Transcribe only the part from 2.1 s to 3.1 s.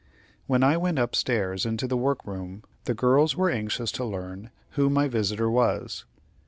room, the